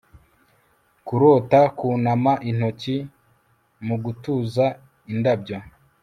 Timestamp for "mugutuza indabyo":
3.85-5.57